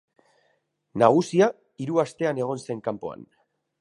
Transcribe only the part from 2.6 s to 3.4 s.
zen kanpoan.